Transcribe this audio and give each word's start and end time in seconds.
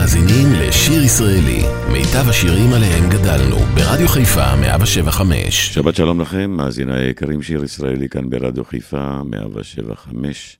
מאזינים 0.00 0.46
לשיר 0.52 1.02
ישראלי, 1.02 1.62
מיטב 1.92 2.28
השירים 2.28 2.72
עליהם 2.72 3.10
גדלנו, 3.10 3.56
ברדיו 3.56 4.08
חיפה 4.08 4.56
175. 4.56 5.74
שבת 5.74 5.94
שלום 5.94 6.20
לכם, 6.20 6.50
מאזיני 6.50 7.00
היקרים, 7.00 7.42
שיר 7.42 7.64
ישראלי 7.64 8.08
כאן 8.08 8.30
ברדיו 8.30 8.64
חיפה 8.64 9.22
175. 9.24 10.58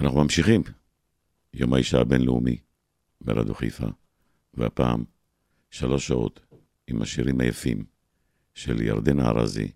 אנחנו 0.00 0.22
ממשיכים, 0.22 0.62
יום 1.54 1.74
האישה 1.74 2.00
הבינלאומי 2.00 2.56
ברדיו 3.20 3.54
חיפה, 3.54 3.86
והפעם 4.54 5.04
שלוש 5.70 6.06
שעות 6.06 6.40
עם 6.86 7.02
השירים 7.02 7.40
היפים 7.40 7.84
של 8.54 8.82
ירדנה 8.82 9.28
ארזי 9.28 9.68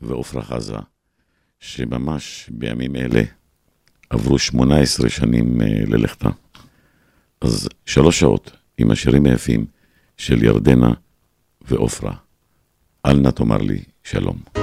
ועפרה 0.00 0.42
חזה, 0.42 0.76
שממש 1.60 2.50
בימים 2.52 2.96
אלה 2.96 3.22
עברו 4.10 4.38
18 4.38 5.08
שנים 5.08 5.60
אה, 5.60 5.66
ללכתה. 5.86 6.28
אז 7.42 7.68
שלוש 7.86 8.20
שעות 8.20 8.50
עם 8.78 8.90
השירים 8.90 9.26
היפים 9.26 9.66
של 10.16 10.44
ירדנה 10.44 10.92
ועופרה. 11.60 12.12
אל 13.06 13.18
נא 13.18 13.30
תאמר 13.30 13.58
לי 13.58 13.82
שלום. 14.04 14.61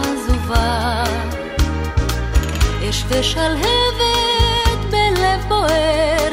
עזובה. 0.00 1.04
אש 2.90 3.04
ושלהבת 3.08 4.80
בלב 4.90 5.44
בוער, 5.48 6.32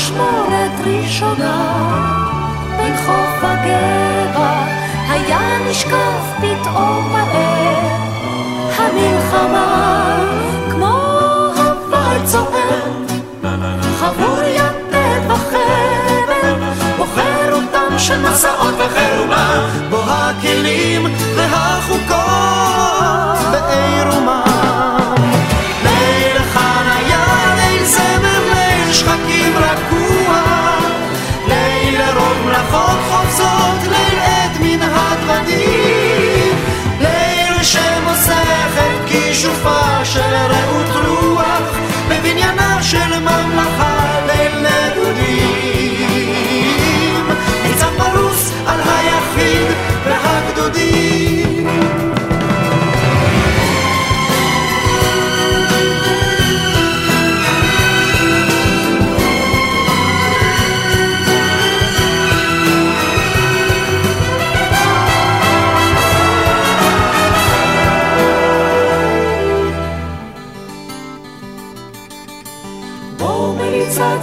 משמורת 0.00 0.86
ראשונה. 0.86 1.56
בין 2.76 2.96
חוף 2.96 3.42
הגבע 3.42 4.64
היה 5.08 5.58
נשקף 5.70 6.24
פתאום 6.38 7.12
מהר. 7.12 7.80
המלחמה 8.76 10.16
כמו 10.70 10.96
הבעל 11.56 12.26
צוער 12.26 12.90
חבור 14.00 14.42
יתד 14.42 15.20
בחבל 15.28 16.54
בוחר 16.96 17.52
אותם 17.52 17.98
של 17.98 18.20
מסעות 18.20 18.74
וחרומה 18.78 19.70
בו 19.90 20.00
הכלים 20.06 21.06
והחוקה 21.36 22.09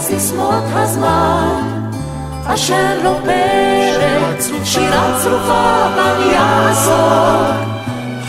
סיסמות 0.07 0.63
הזמן, 0.73 1.89
אשר 2.45 2.99
לא 3.03 3.19
פרץ, 3.25 4.51
שירה 4.63 5.19
צרופה 5.23 5.87
בנייר 5.95 6.69
הזאת, 6.69 7.67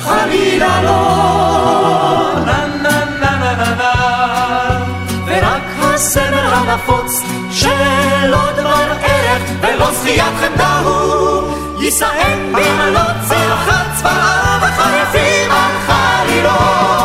חלילה 0.03 0.83
לא. 0.83 2.45
נה 2.47 2.67
נה 2.83 3.05
נה 3.21 3.37
נה 3.37 3.55
נה 3.55 3.75
נה, 3.75 4.85
ורק 5.27 5.63
הסמל 5.81 6.53
הנפוץ 6.53 7.23
של 7.51 8.35
עוד 8.35 8.55
דבר 8.57 8.93
ערך, 9.03 9.43
ולא 9.61 9.93
זכיית 9.93 10.35
חמדה 10.41 10.79
הוא, 10.79 11.55
יישאם 11.81 12.53
בנהלות 12.53 13.17
צרחת 13.29 13.87
צבאה 13.97 14.59
וחרפים 14.63 15.51
על 15.51 15.79
חלילות. 15.87 16.98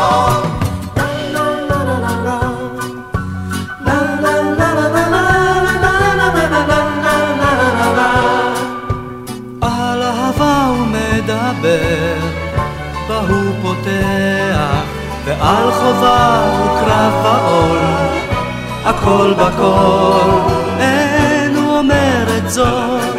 הכל 18.84 19.34
בכל, 19.38 20.30
אין 20.80 21.56
הוא 21.56 21.78
אומר 21.78 22.24
את 22.38 22.50
זאת, 22.50 23.14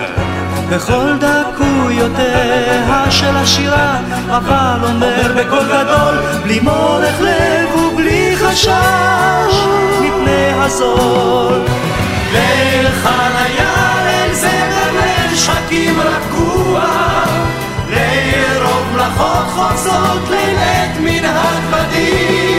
בכל 0.69 1.17
דקויותיה 1.17 3.05
של 3.11 3.37
השירה, 3.37 3.99
אבל 4.29 4.79
אומר 4.83 5.31
בקול 5.37 5.65
גדול, 5.65 6.17
בלי 6.43 6.59
מורך 6.59 7.21
לב 7.21 7.75
ובלי 7.75 8.35
חשש, 8.37 9.55
מפני 10.01 10.51
הזול. 10.53 11.59
ליל 12.31 12.87
חניה, 13.03 13.93
ליל 14.05 14.33
זמר, 14.33 14.91
ליל 14.91 15.35
שחקים 15.35 15.99
רגוע, 15.99 16.81
ליל 17.89 18.63
רוב 18.63 18.87
מלאכות 18.93 19.47
חוזרות, 19.47 20.29
ליל 20.29 20.57
עת 20.57 20.97
מן 20.99 21.25
הכבדים, 21.25 22.54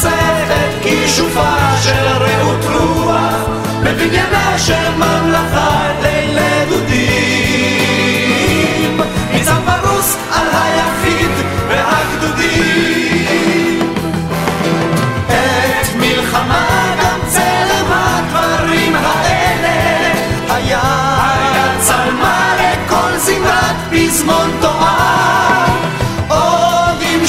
שמוספת 0.00 0.72
כישופה 0.82 1.56
של 1.82 2.06
רעות 2.06 2.64
רוח, 2.64 3.48
בבניינה 3.84 4.58
של 4.58 4.94
ממלכה 4.96 5.92
ליל 6.02 6.38
דודים. 6.68 7.80
ניצב 9.32 9.60
פרוס 9.82 10.16
על 10.32 10.46
היחיד 10.52 11.30
והגדודים. 11.68 13.00
את 15.28 15.86
תואר. 24.60 25.39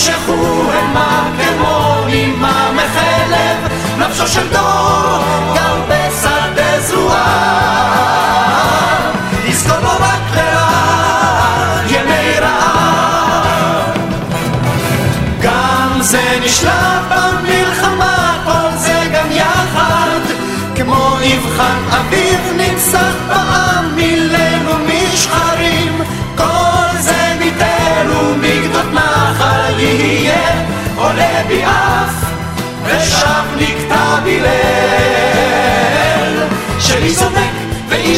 עוד 0.01 0.09
ימשכו 0.09 0.71
המה 0.71 1.29
כמו 1.37 2.05
נימה 2.07 2.71
מחלב 2.71 3.71
נפשו 3.97 4.27
של 4.27 4.47
דור 4.51 5.23
גם 5.55 5.79
בשדה 5.87 6.81
זרועה 6.81 7.51
יזכור 9.47 9.77
לו 9.79 9.91
אביב 21.91 22.39
נפסח 22.57 23.30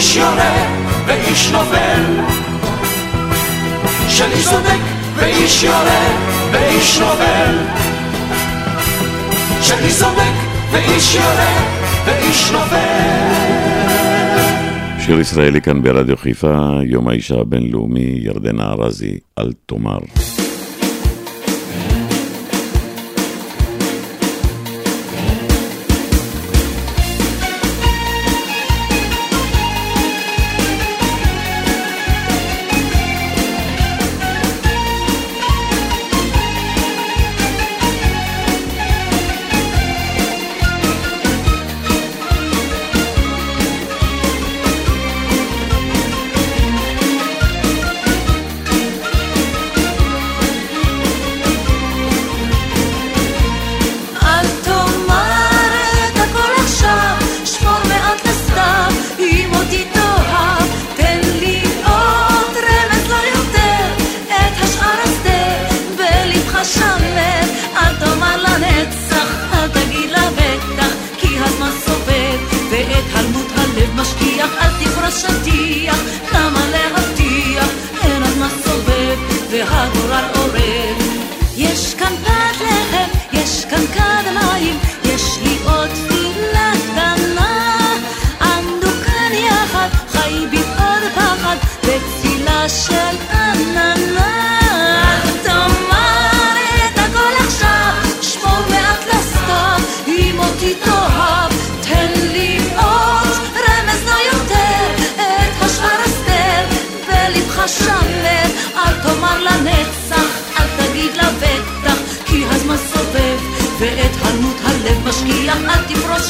ואיש 0.03 0.15
יורה 0.15 0.53
ואיש 1.07 1.51
נופל. 1.51 2.03
שלי 4.09 4.43
צודק 4.43 4.83
ואיש 5.15 5.63
יורה 5.63 6.07
ואיש 6.51 6.99
נופל. 6.99 7.55
שלי 9.61 9.89
צודק 9.99 10.35
ואיש 10.71 11.15
יורה 11.15 11.53
ואיש 12.05 12.51
נופל. 12.51 13.33
שיר 15.05 15.19
ישראלי 15.19 15.61
כאן 15.61 15.81
ברדיו 15.81 16.17
חיפה, 16.17 16.57
יום 16.85 17.07
האישה 17.07 17.35
הבינלאומי, 17.35 18.19
ירדנה 18.21 18.71
ארזי, 18.71 19.17
אל 19.39 19.51
תאמר. 19.65 19.99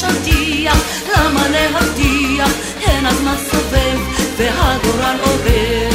השטיח, 0.03 0.77
למה 1.15 1.48
להבטיח, 1.48 2.51
הן 2.86 3.05
הזמן 3.05 3.36
סובב 3.51 4.00
והגורל 4.38 5.17
עורב. 5.24 5.93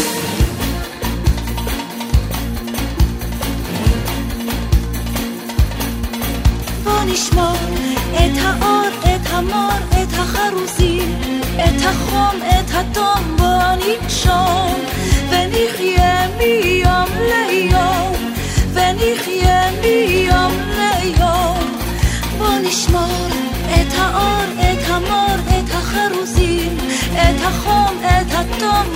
בוא 6.85 7.01
נשמור 7.07 7.57
את 8.15 8.39
האור, 8.43 8.89
את 9.03 9.27
המור, 9.31 9.71
את 9.91 10.13
החרוזים, 10.13 11.21
את 11.55 11.83
החום, 11.85 12.41
את 12.43 12.71
התום, 12.75 13.37
בוא 13.37 13.75
ננשום 13.75 14.75
ונחיה 15.31 15.98
Taka 28.61 28.89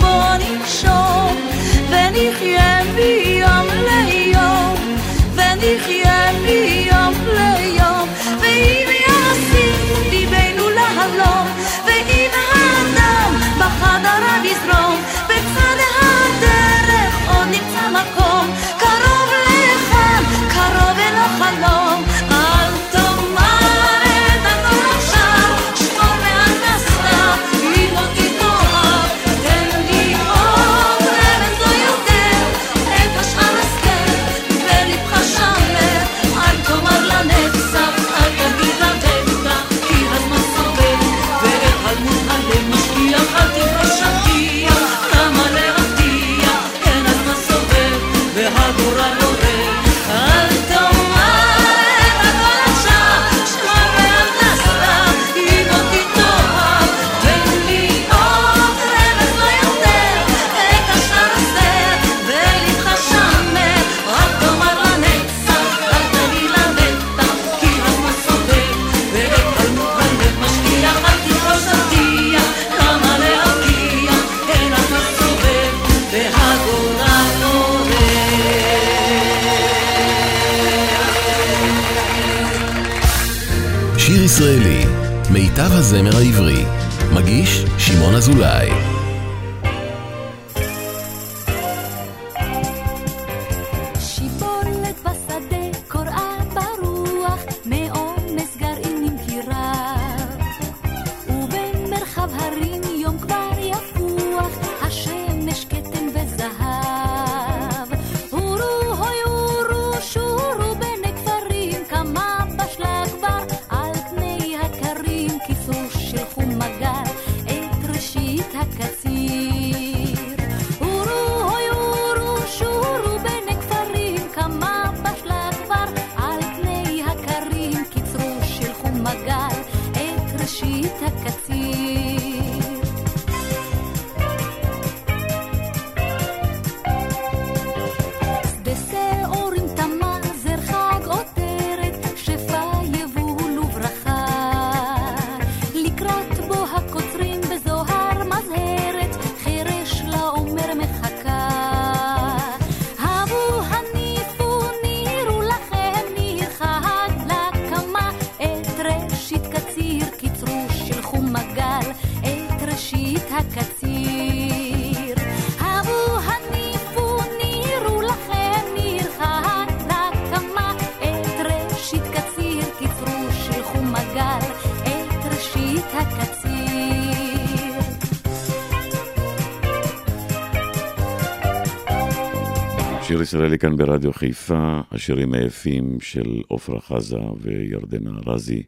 שיר 183.12 183.22
ישראלי 183.22 183.58
כאן 183.58 183.76
ברדיו 183.76 184.12
חיפה, 184.12 184.80
השירים 184.90 185.34
היפים 185.34 186.00
של 186.00 186.42
עפרה 186.50 186.80
חזה 186.80 187.16
וירדנה 187.40 188.10
ארזי, 188.26 188.62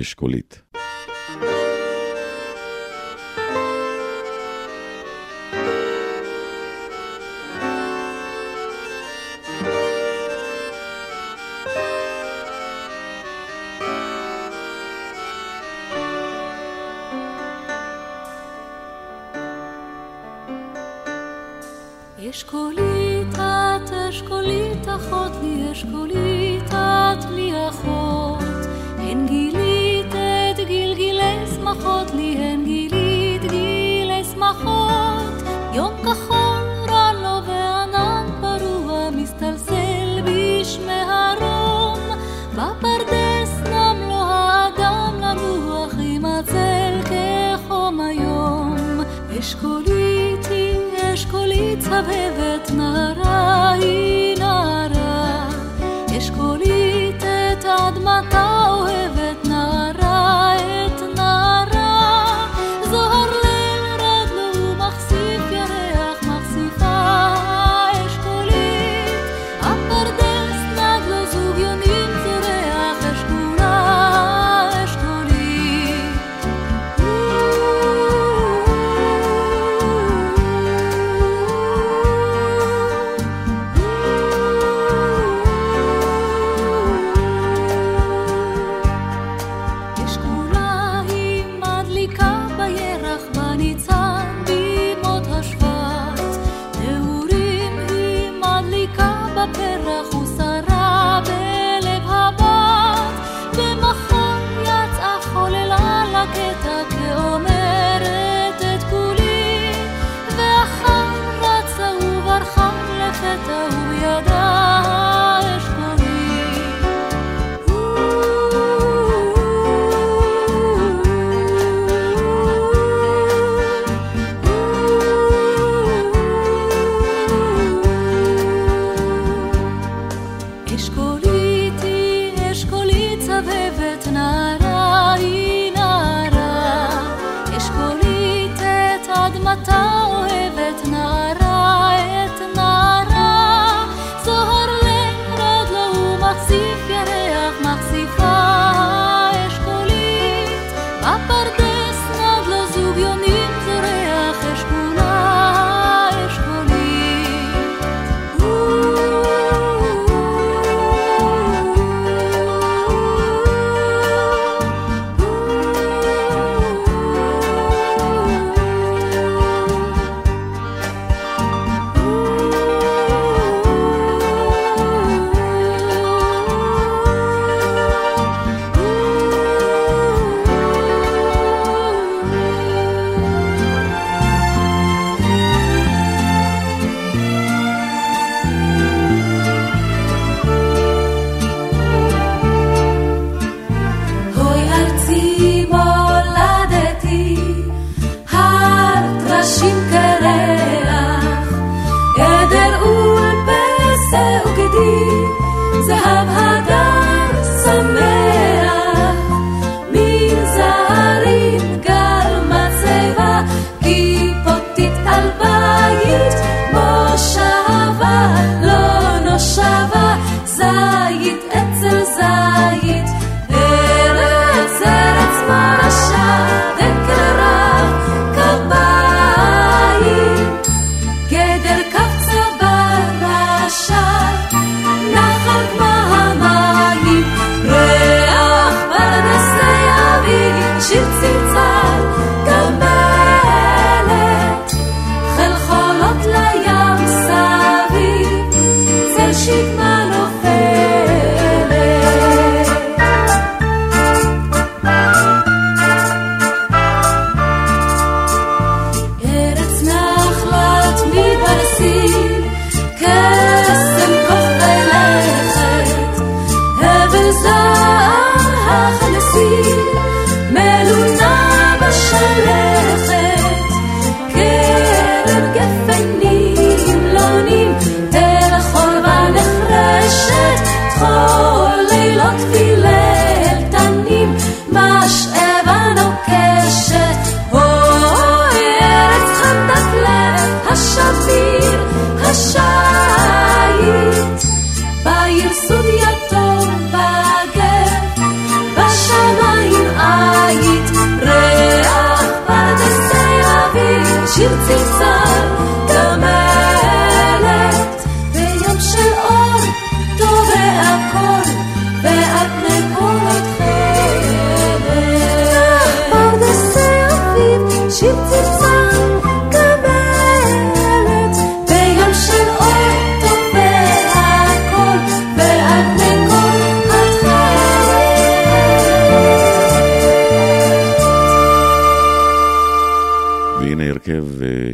אשכולית. 0.00 0.71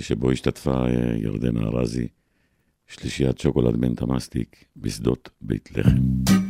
שבו 0.09 0.31
השתתפה 0.31 0.87
אה, 0.87 1.17
ירדנה 1.17 1.61
ארזי, 1.61 2.09
שלישיית 2.87 3.39
שוקולד 3.39 3.77
מנטה 3.77 4.07
מסטיק 4.07 4.65
בשדות 4.77 5.31
בית 5.41 5.71
לחם. 5.77 6.48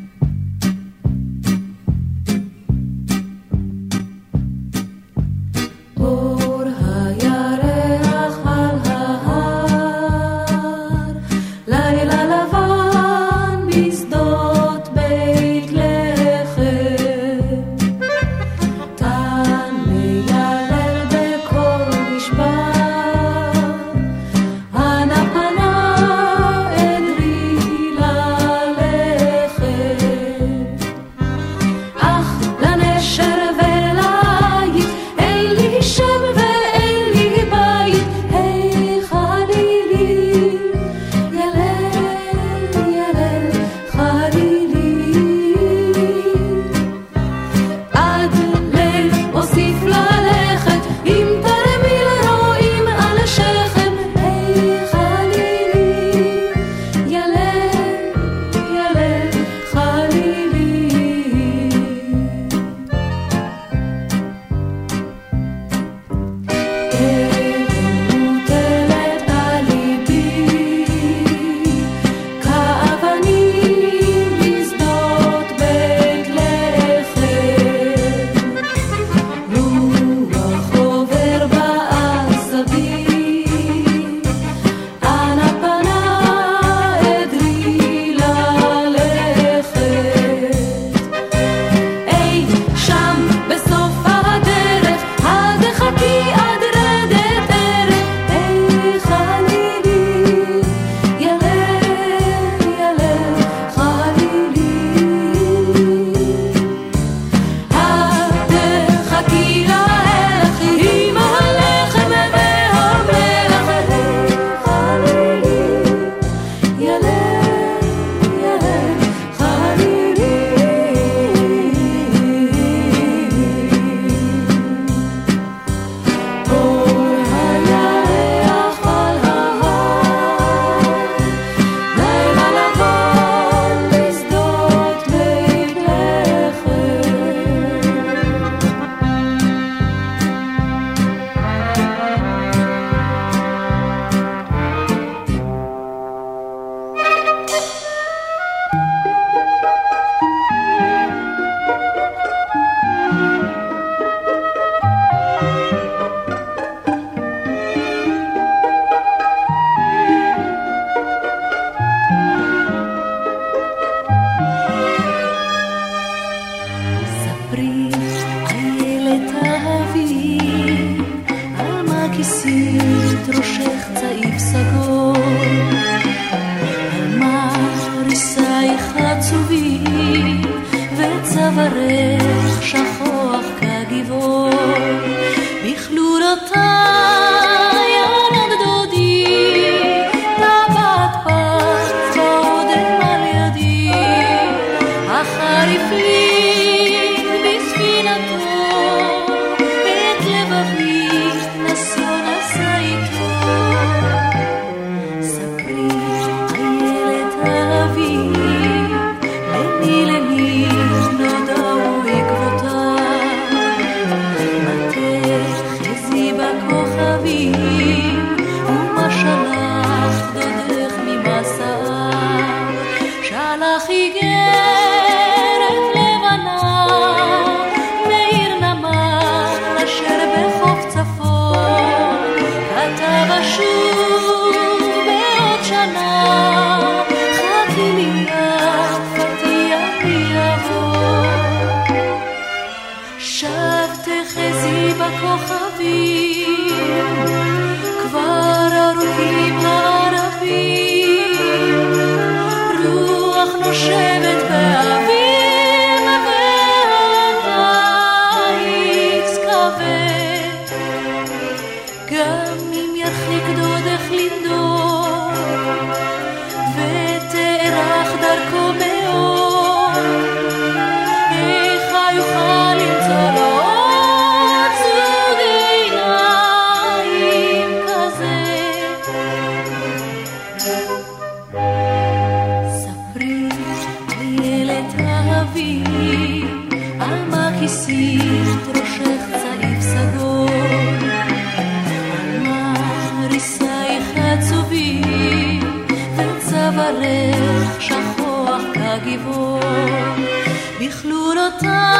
ישראלי 301.56 301.97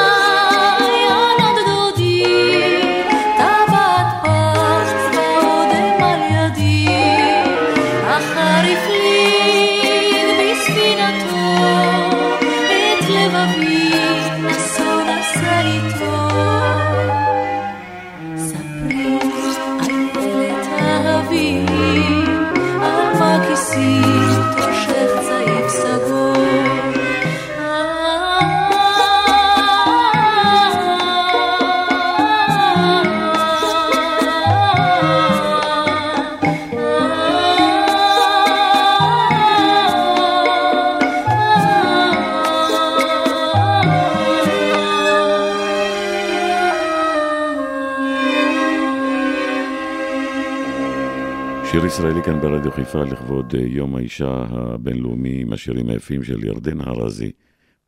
חיפה 52.78 53.04
לכבוד 53.04 53.54
אה, 53.54 53.60
יום 53.66 53.96
האישה 53.96 54.44
הבינלאומי 54.50 55.40
עם 55.40 55.52
השירים 55.52 55.88
היפים 55.88 56.22
של 56.22 56.44
ירדנה 56.44 56.84
ארזי 56.84 57.30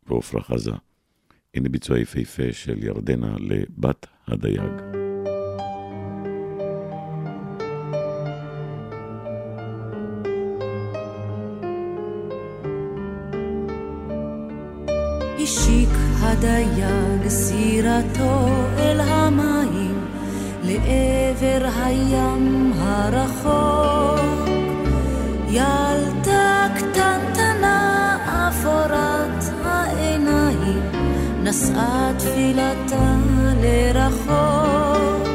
ועפרה 0.06 0.42
חזה. 0.42 0.70
הנה 1.54 1.68
ביצוע 1.68 1.98
יפהפה 1.98 2.52
של 2.52 2.84
ירדנה 2.84 3.34
לבת 3.38 4.06
הדייג. 4.28 4.72
השיק 15.42 15.88
הדייג 16.20 17.28
סירתו 17.28 18.46
אל 18.78 19.00
המים 19.00 20.06
לעבר 20.64 21.68
הים 21.76 22.72
הרחוק. 22.76 24.49
ילדה 25.52 26.66
קטנטנה 26.76 28.18
אפורת 28.48 29.44
העיניים 29.64 30.82
נשאה 31.42 32.10
תפילתה 32.18 33.14
לרחוק. 33.60 35.28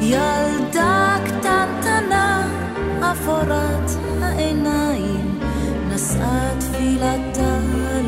ילדה 0.00 1.16
קטנטנה 1.24 2.48
אפורת 3.00 3.90
העיניים 4.22 5.38
נשאה 5.88 6.50
תפילתה 6.58 7.58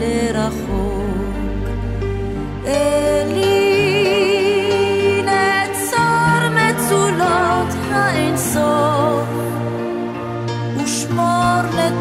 לרחוק. 0.01 1.69
אלי 2.67 3.75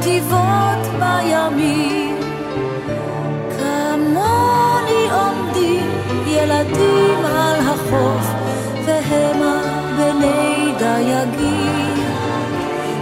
נתיבות 0.04 0.88
בימים. 1.00 2.16
כמוני 3.58 5.08
עומדים 5.12 5.88
ילדים 6.28 7.26
על 7.26 7.60
החוף, 7.60 8.28
והמה 8.86 9.62
בני 9.98 10.74
דייגים. 10.78 12.04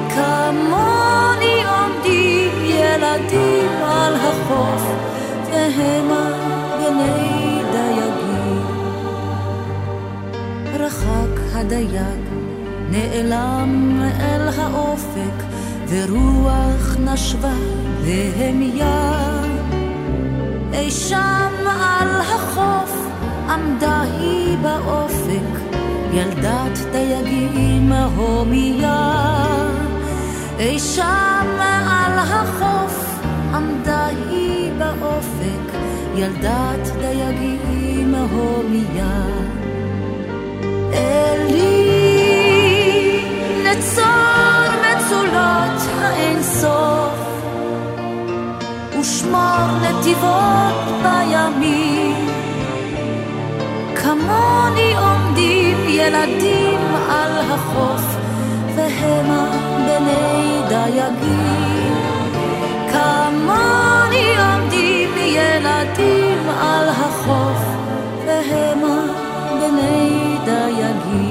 כמוני 0.10 1.64
עומדים 1.66 2.52
ילדים 2.66 3.72
על 3.84 4.16
החוף, 4.16 4.84
והמה 5.52 6.32
בני 6.78 7.62
דייגים. 7.72 8.66
רחק 10.80 11.56
הדייג, 11.56 12.22
נעלם 12.92 14.02
אל 14.20 14.48
האופק, 14.58 15.51
ורוח 15.92 16.96
נשבה 17.00 17.54
והמיה. 18.02 19.22
אי 20.74 20.92
שם 20.92 21.68
על 21.68 22.22
החוף 22.22 23.08
עמדה 23.50 24.02
היא 24.02 24.58
באופק, 24.58 25.60
ילדת 26.14 26.78
דייגים 26.92 27.92
הומיה. 27.92 29.12
אי 30.60 30.80
שם 30.80 31.60
על 31.88 32.20
החוף 32.20 33.20
עמדה 33.54 34.06
היא 34.30 34.72
באופק, 34.78 35.78
ילדת 36.16 36.88
דייגים 37.00 38.16
הומיה. 38.16 39.26
אלי 40.94 41.82
נצור 43.64 44.61
מצולות 45.12 45.82
האינסוף 46.02 47.14
ושמור 49.00 49.68
נתיבות 49.82 51.04
בימים. 51.04 52.28
כמוני 53.96 54.94
עומדים 54.98 55.78
ילדים 55.88 56.80
על 57.10 57.38
החוף 57.52 58.18
והמה 58.76 59.48
בני 59.86 60.62
דייגים. 60.70 61.96
כמוני 62.92 64.34
עומדים 64.38 65.10
ילדים 65.18 66.50
על 66.62 66.90
החוף 66.90 67.64
והמה 68.26 69.04
בני 69.60 70.38
דייגים 70.46 71.31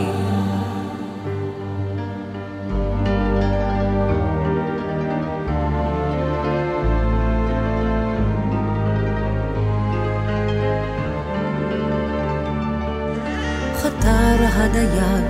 הדייג, 14.60 15.24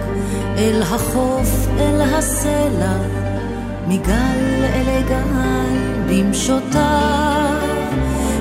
אל 0.58 0.82
החוף, 0.82 1.68
אל 1.78 2.00
הסלע, 2.00 2.96
מגל 3.88 4.64
אל 4.74 5.02
גל 5.08 5.76
במשותיו. 6.08 7.56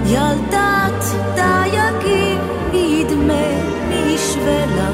ילדת 0.06 1.04
דייגים 1.36 2.42
ידמה 2.74 3.48
מישווה 3.90 4.66
לה, 4.66 4.90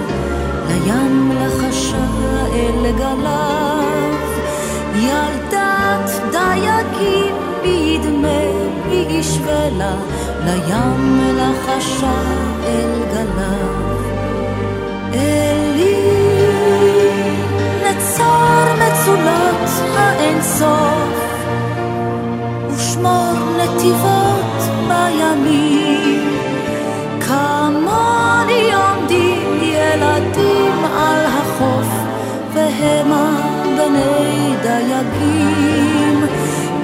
לים 0.69 1.31
לחשה 1.31 2.05
אל 2.53 2.91
גליו. 2.97 4.15
ילדת 4.95 6.12
דייגים 6.31 7.36
ידמה 7.63 8.41
מישווה 8.89 9.69
לה, 9.69 9.95
לים 10.45 11.36
לחשה 11.38 12.21
אל 12.63 13.03
גליו. 13.13 13.75
עצור 18.15 18.75
מצולות 18.75 19.93
האינסוף, 19.97 21.36
ושמור 22.69 23.34
נתיבות 23.58 24.62
בימים. 24.88 26.38
כמוני 27.19 28.71
עומדים 28.73 29.60
ילדים 29.62 30.86
על 30.97 31.25
החוף, 31.25 31.88
והמה 32.54 33.41
בני 33.63 34.56
דייגים. 34.62 36.25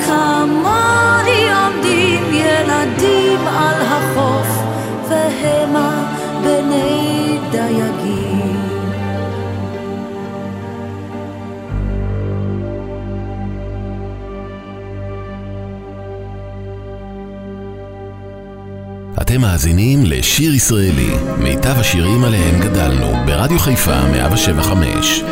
כמוני 0.05 1.47
עומדים 1.53 2.23
ילדים 2.33 3.47
על 3.47 3.81
החוף, 3.81 4.63
והמה 5.09 6.13
בני 6.43 7.39
דייגים. 7.51 8.30
אתם 19.31 19.41
מאזינים 19.41 20.05
לשיר 20.05 20.53
ישראלי, 20.53 21.09
מיטב 21.37 21.79
השירים 21.79 22.23
עליהם 22.23 22.59
גדלנו, 22.59 23.25
ברדיו 23.25 23.59
חיפה 23.59 24.05
175. 24.11 25.23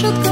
פשוט 0.00 0.26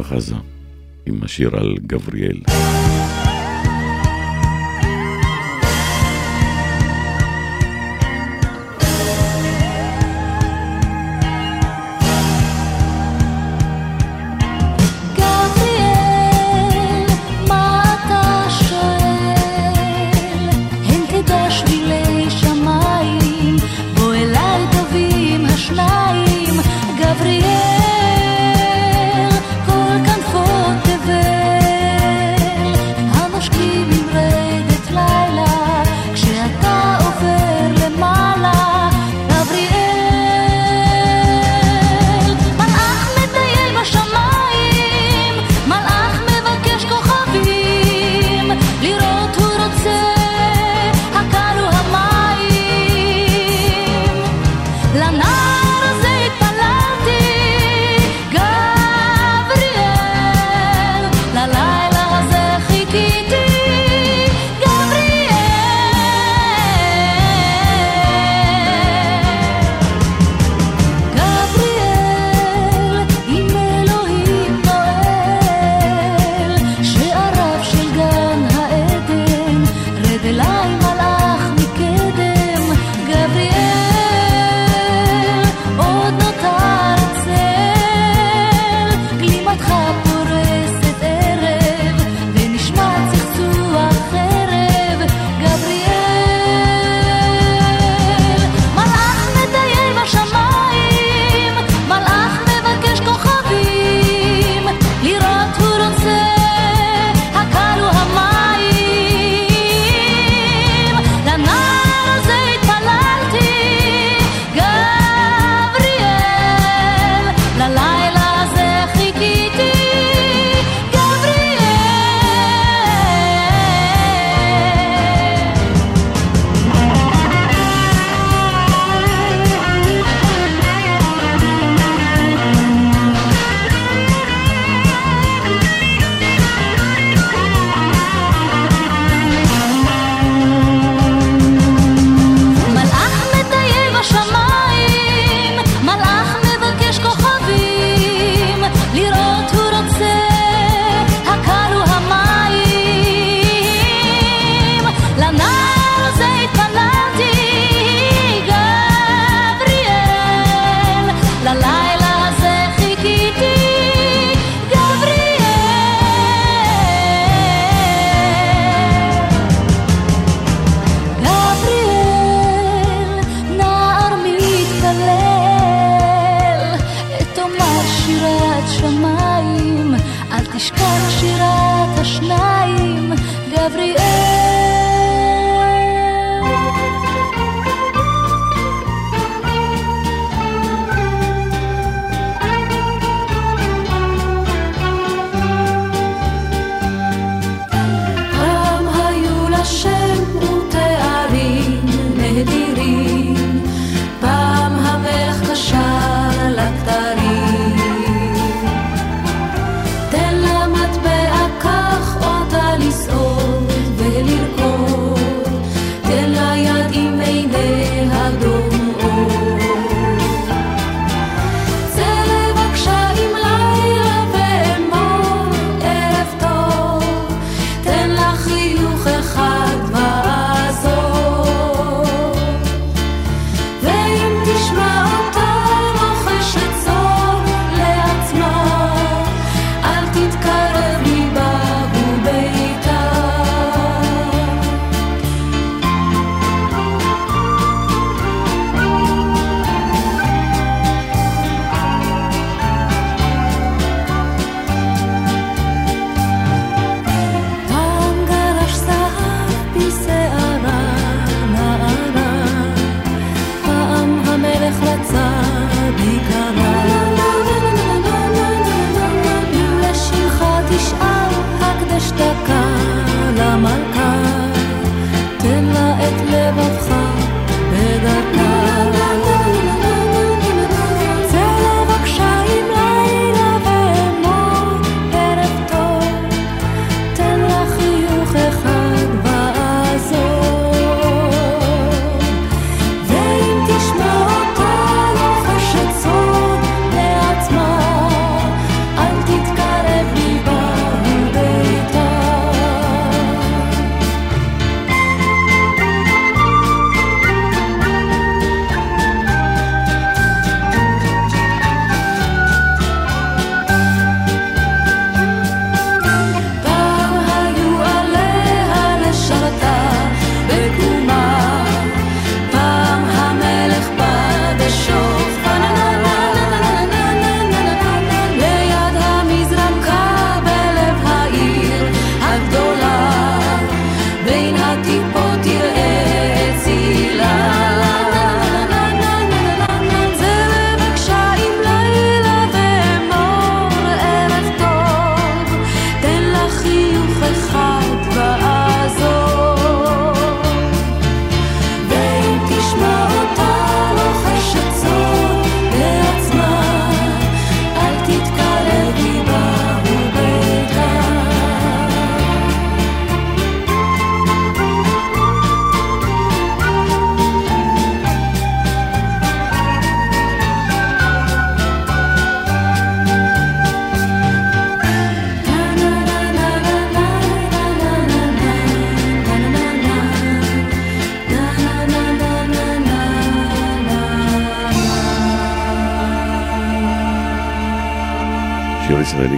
ברכה 0.00 0.20
זו 0.20 0.36
עם 1.06 1.22
השיר 1.22 1.56
על 1.56 1.74
גבריאל. 1.86 2.40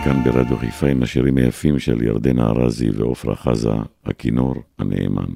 כאן 0.05 0.25
ברדיו 0.25 0.57
חיפה 0.57 0.87
עם 0.87 1.03
השירים 1.03 1.37
היפים 1.37 1.79
של 1.79 2.03
ירדנה 2.03 2.47
ארזי 2.47 2.91
ועפרה 2.91 3.37
חזה, 3.37 3.71
הכינור 4.05 4.55
הנאמן. 4.79 5.33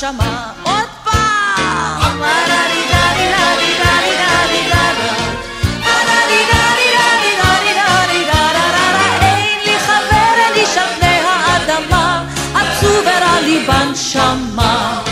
בנשמה 0.00 0.52
עוד 0.62 0.88
פעם. 1.04 2.22
אין 9.22 9.58
לי 9.64 9.78
חבר, 9.78 10.34
אין 10.38 10.66
על 10.78 10.86
פני 10.96 11.20
האדמה 11.24 12.24
עצוב 12.54 13.04
ורע 13.04 13.40
לי 13.40 13.66
בנשמה 13.66 15.02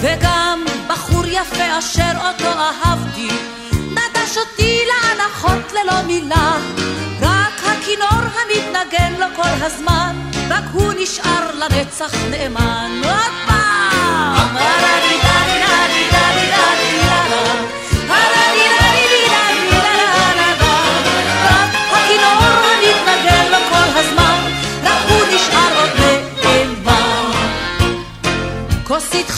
וגם 0.00 0.64
בחור 0.88 1.26
יפה 1.26 1.78
אשר 1.78 2.12
אותו 2.16 2.52
אהבתי 2.58 3.28
נטש 3.90 4.38
אותי 4.38 4.78
לאנחות 4.88 5.72
ללא 5.72 6.02
מילה. 6.06 6.56
רק 7.20 7.60
הכינור 7.64 8.08
המתנגן 8.34 9.12
לו 9.18 9.26
כל 9.36 9.64
הזמן 9.64 10.16
רק 10.50 10.64
הוא 10.72 10.92
נשאר 10.98 11.50
לנצח 11.54 12.14
נאמן. 12.30 13.00
עוד 13.04 13.32
פעם 13.46 13.63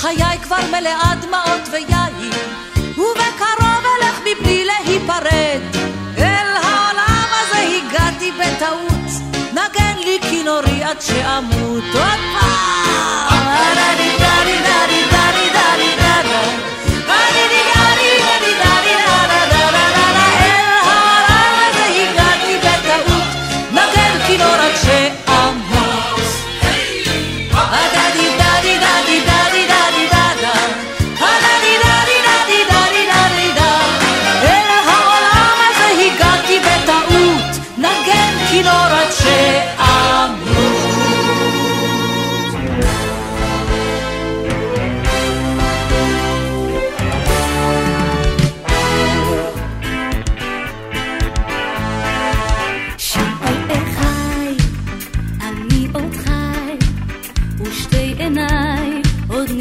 חיי 0.07 0.39
כבר 0.43 0.57
מלאה 0.70 1.14
דמעות 1.20 1.68
ויין, 1.72 2.33
ובקרוב 2.77 3.85
אלך 3.97 4.20
מבלי 4.20 4.64
להיפרד. 4.64 5.61
אל 6.18 6.57
העולם 6.62 7.29
הזה 7.41 7.59
הגעתי 7.59 8.33
בטעות, 8.33 9.33
נגן 9.53 9.99
לי 10.05 10.18
כינורי 10.31 10.85
עד 10.85 11.01
שאמות 11.01 11.85
עוד 11.95 12.20
פעם. 12.41 12.96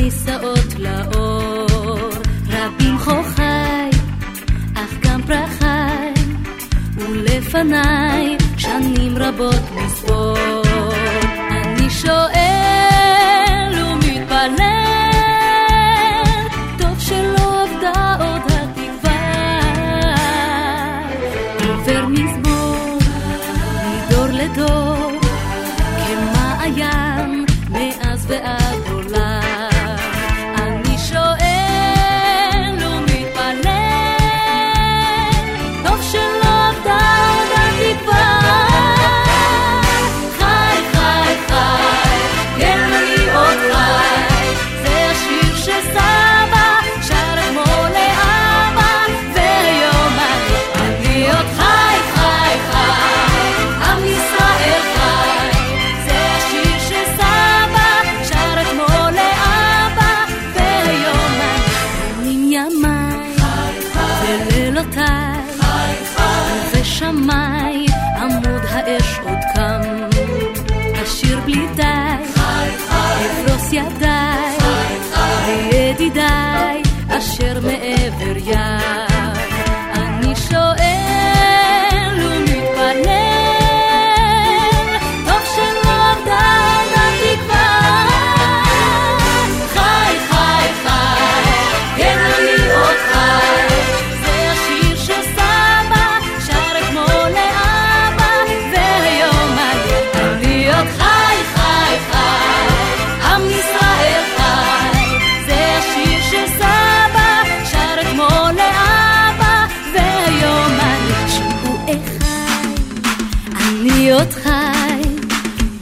כיסאות 0.05 0.75
לאור, 0.79 2.09
רבים 2.49 2.97
חוכי, 2.97 3.89
אך 4.75 4.93
גם 5.01 5.21
פרחי, 5.21 6.21
ולפניי 6.97 8.37
שנים 8.57 9.17
רבות 9.17 9.61
מספור. 9.75 10.61
אני 11.49 11.89
שואל 11.89 12.74
להיות 114.05 114.33
חי, 114.33 115.01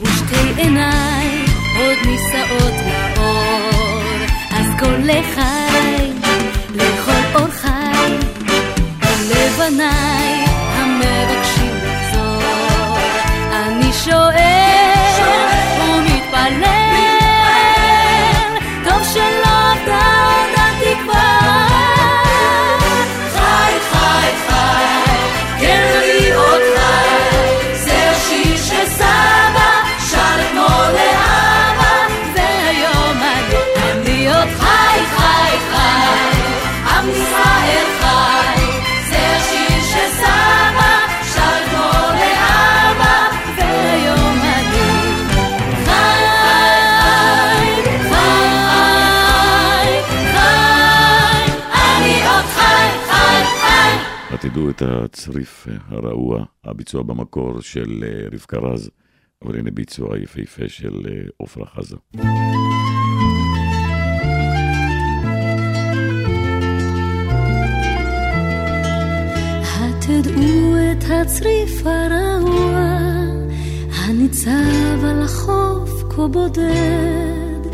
ושתי 0.02 0.62
עיניי 0.62 1.44
עוד 1.76 1.98
נישאות 2.06 2.74
לאור, 2.86 4.02
אז 4.50 4.66
כל 4.80 5.10
אחד 5.20 5.53
תדעו 54.54 54.70
את 54.70 54.82
הצריף 54.82 55.66
הרעוע, 55.88 56.44
הביצוע 56.64 57.02
במקור 57.02 57.60
של 57.60 58.04
אה, 58.06 58.28
רבקה 58.32 58.58
רז, 58.58 58.90
אבל 59.44 59.58
הנה 59.58 59.70
ביצוע 59.70 60.18
יפהפה 60.18 60.68
של 60.68 61.02
אה, 61.08 61.44
עפרה 61.44 61.66
חזה. 61.66 61.96
תדעו 70.00 70.76
את 70.92 71.04
הצריף 71.10 71.86
הרעוע, 71.86 72.98
הניצב 73.94 75.04
על 75.04 75.22
החוף 75.22 75.90
כה 76.10 76.28
בודד. 76.28 77.68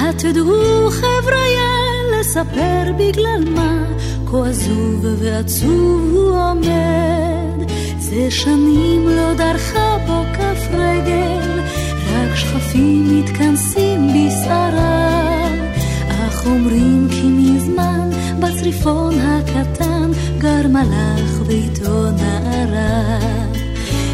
התדעו 0.00 0.90
חבריה 0.90 1.72
לספר 2.20 2.92
בגלל 2.98 3.44
מה 3.54 3.92
כה 4.32 4.48
עזוב 4.48 5.04
ועצוב 5.18 6.10
הוא 6.12 6.38
עומד, 6.38 7.70
זה 7.98 8.30
שנים 8.30 9.08
לא 9.08 9.34
דרכה 9.34 9.96
בו 10.06 10.22
כף 10.34 10.68
רגל, 10.72 11.60
רק 12.12 12.36
שכפים 12.36 13.18
מתכנסים 13.18 14.08
בשערה. 14.08 15.48
אך 16.08 16.46
אומרים 16.46 17.08
כי 17.10 17.22
מזמן 17.28 18.10
בצריפון 18.40 19.14
הקטן 19.20 20.10
גר 20.38 20.68
מלאך 20.68 21.42
ואיתו 21.46 22.10
נערה. 22.10 23.18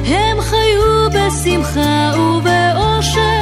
הם 0.04 0.40
חיו 0.40 1.10
בשמחה 1.10 2.12
ובאושר, 2.18 3.37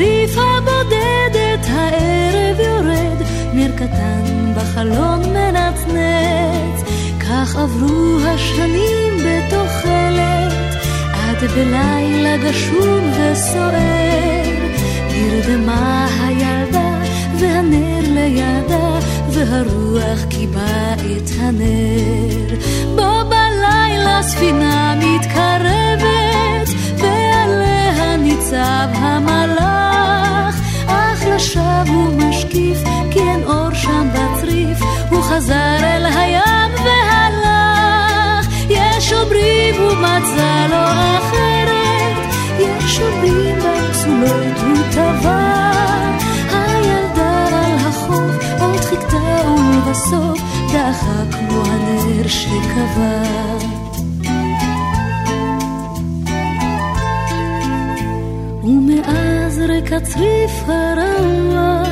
ובצריף 0.00 0.38
הבודד 0.38 1.36
את 1.54 1.66
הערב 1.68 2.60
יורד, 2.60 3.22
נר 3.54 3.70
קטן 3.76 4.54
בחלון 4.56 5.20
מנצנץ, 5.20 6.88
כך 7.20 7.56
עברו 7.56 8.18
השנים 8.24 9.12
בתוחלת, 9.16 10.74
עד 11.12 11.50
בלילה 11.50 12.36
גשום 12.36 13.12
וסוער, 13.12 14.66
נרדמה 15.12 16.06
הילדה 16.20 16.98
והנר 17.38 18.00
לידה, 18.02 18.98
והרוח 19.30 20.24
קיבה 20.28 20.94
את 20.94 21.30
הנר. 21.38 22.54
בו 22.96 23.28
בלילה 23.28 24.22
ספינה 24.22 24.94
מתקרבת, 24.96 26.68
ועליה 26.98 28.16
ניצב 28.16 28.88
המלאך. 28.92 29.59
עכשיו 31.50 31.84
הוא 31.94 32.12
משקיף, 32.16 32.78
כי 33.10 33.18
אין 33.18 33.42
אור 33.44 33.74
שם 33.74 34.08
בצריף, 34.12 34.78
הוא 35.10 35.22
חזר 35.22 35.78
אל 35.82 36.06
הים 36.06 36.70
והלך. 36.84 38.46
יש 38.68 39.12
אומרים 39.12 39.74
הוא 39.74 39.92
מצא 39.92 40.66
לו 40.70 40.84
אחרת, 41.18 42.34
יש 42.58 43.00
אומרים 43.00 43.56
בצולות 43.56 44.58
הוא 44.62 44.76
טבע. 44.92 45.70
הילדה 46.52 47.46
על 47.46 47.76
החוף 47.88 48.60
עוד 48.60 48.80
חיכתה 48.80 49.50
ולבסוף 49.50 50.40
דחה 50.72 51.22
כמו 51.30 51.62
הנר 51.64 52.28
שכבה. 52.28 53.69
מזרק 59.60 59.92
הצריף 59.92 60.52
הרעוע, 60.66 61.82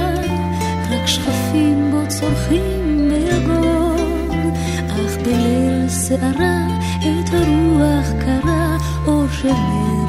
רק 0.91 1.07
שכפים 1.07 1.91
בו 1.91 2.09
צורכים 2.09 3.11
ביגון, 3.11 4.53
אך 4.89 5.17
בליל 5.17 5.89
שערה 5.89 6.67
את 6.99 7.35
הרוח 7.35 8.07
קרה, 8.21 8.77
אור 9.07 9.25
של 9.29 9.49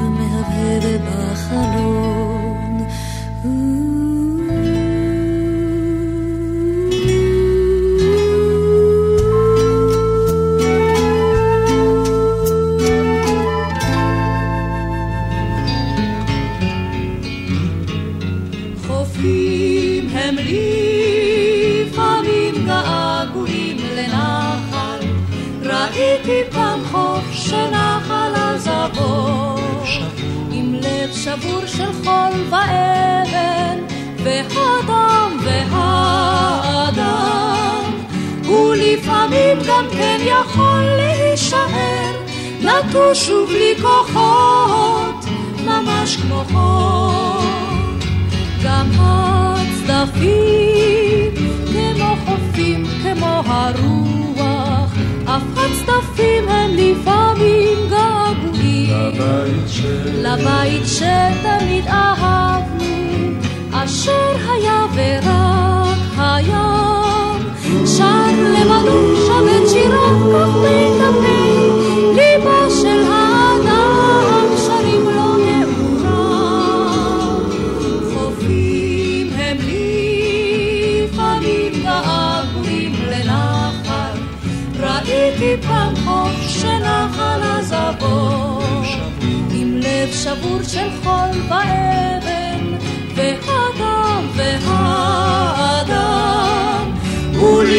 מהבהב 0.00 1.00
בחלום. 1.06 1.99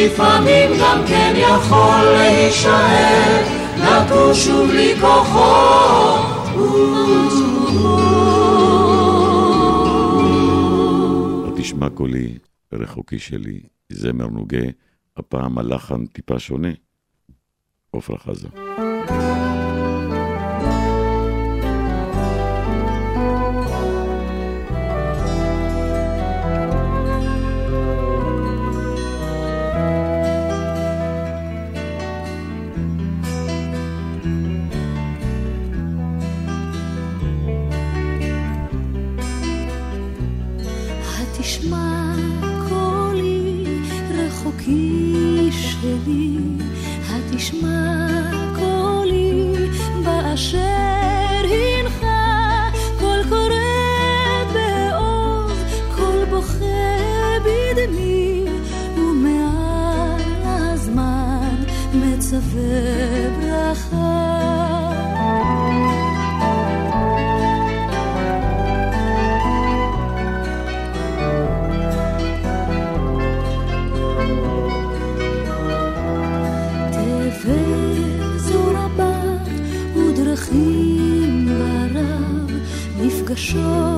לפעמים 0.06 0.70
גם 0.80 1.04
כן 1.08 1.34
יכול 1.38 2.06
להישאר, 2.06 3.41
נטו 3.78 4.36
שוב 4.36 4.72
לי 4.72 4.95
כוחו. 5.02 5.82
תשמע 11.58 11.89
קולי, 11.89 12.38
רחוקי 12.74 13.20
שלי, 13.20 13.60
זמר 13.89 14.28
נוגה, 14.28 14.66
הפעם 15.18 15.58
הלחן 15.58 16.06
טיפה 16.06 16.39
שונה. 16.39 16.72
עפרה 17.93 18.18
חזה. 18.18 18.47
是 50.41 50.70
show. 83.52 83.90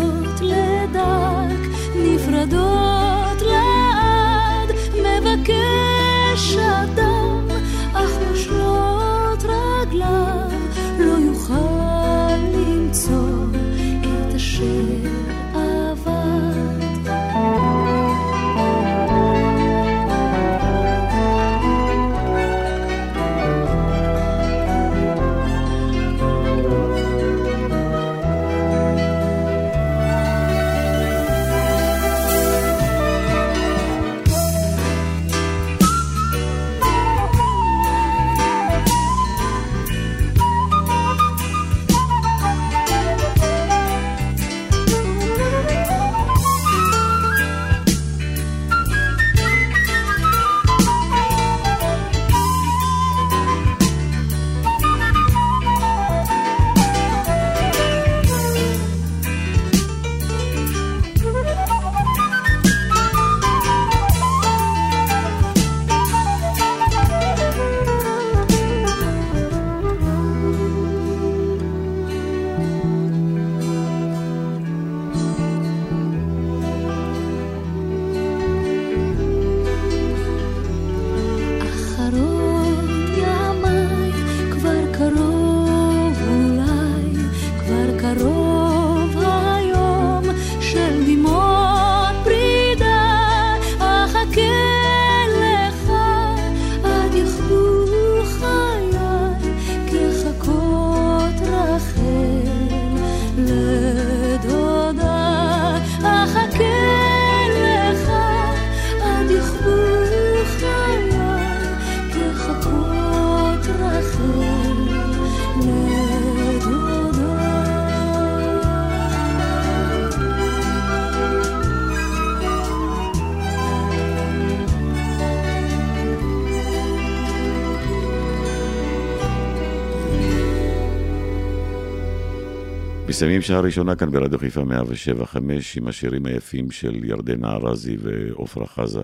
מסיימים 133.24 133.42
שעה 133.42 133.60
ראשונה 133.60 133.96
כאן 133.96 134.12
ברדיו 134.12 134.40
חיפה 134.40 134.64
175 134.64 135.78
עם 135.78 135.88
השירים 135.88 136.26
היפים 136.26 136.72
של 136.72 137.06
ירדנה 137.06 137.52
ארזי 137.52 137.98
ועפרה 138.00 138.68
חזה 138.68 139.02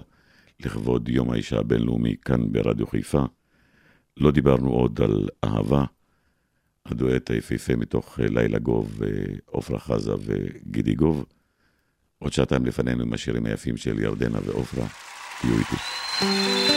לכבוד 0.59 1.09
יום 1.09 1.31
האישה 1.31 1.59
הבינלאומי 1.59 2.15
כאן 2.25 2.51
ברדיו 2.51 2.87
חיפה. 2.87 3.23
לא 4.17 4.31
דיברנו 4.31 4.69
עוד 4.69 5.01
על 5.01 5.27
אהבה, 5.43 5.83
הדואט 6.85 7.31
היפהפה 7.31 7.75
מתוך 7.75 8.19
לילה 8.19 8.59
גוב, 8.59 9.01
עפרה 9.53 9.79
חזה 9.79 10.13
וגידי 10.25 10.93
גוב. 10.93 11.25
עוד 12.19 12.33
שעתיים 12.33 12.65
לפנינו 12.65 13.03
עם 13.03 13.13
השירים 13.13 13.45
היפים 13.45 13.77
של 13.77 13.99
ירדנה 13.99 14.39
ועפרה. 14.45 14.87
תהיו 15.41 15.57
איתי. 15.59 16.68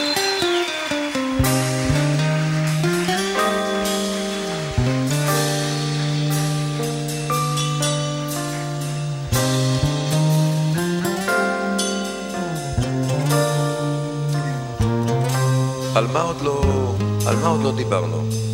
על 17.43 17.49
מה 17.49 17.55
עוד 17.55 17.63
לא 17.63 17.71
דיברנו? 17.71 18.52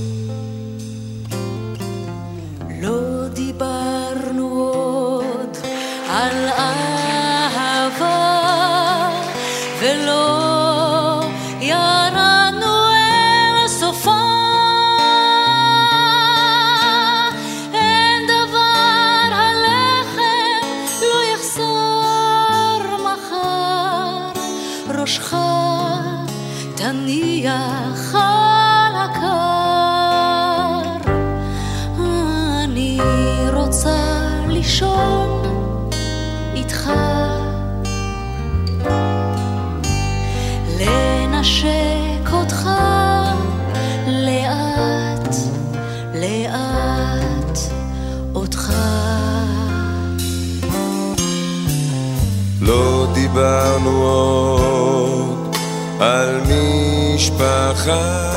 משפחה 57.80 58.32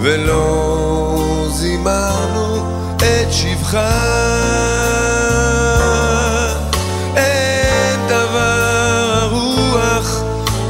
ולא 0.00 1.46
זימרנו 1.50 2.56
את 2.96 3.32
שבחה 3.32 4.04
אין 7.16 8.00
דבר 8.08 9.18
הרוח 9.22 10.22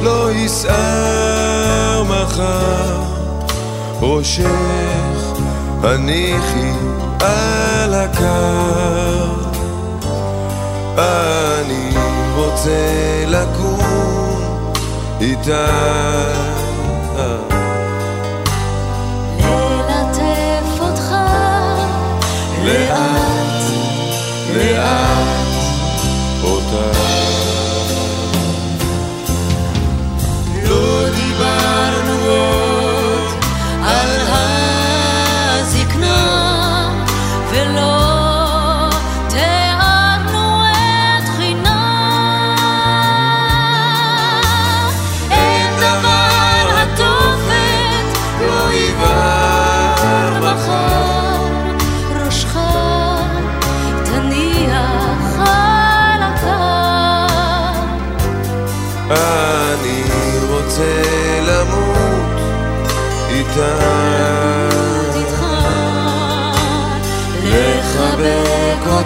לא 0.02 0.32
יסער 0.32 2.02
מחר. 2.02 3.02
ראשך 4.00 4.46
הניחי 5.82 6.72
על 7.20 7.94
הקר. 7.94 9.34
אני 10.98 11.90
רוצה 12.36 13.24
לקום 13.26 13.78
איתה 15.20 16.47
Uh. 17.18 17.57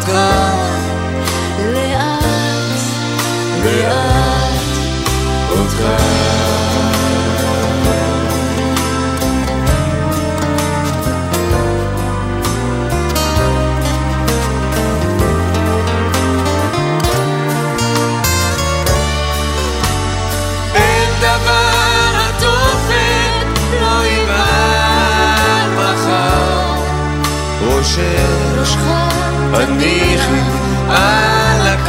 לחבק 0.09 0.72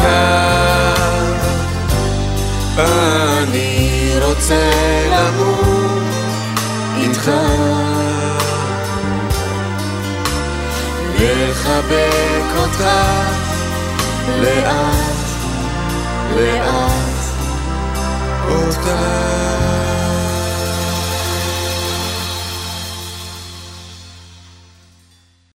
דקה. 0.04 0.94
אני 2.78 4.12
רוצה 4.22 4.72
למות 5.12 6.04
איתך. 6.98 7.32
לחבק 11.20 12.56
אותך 12.58 12.84
לאט, 14.42 14.96
לאט, 16.36 17.04
עוד 18.50 18.74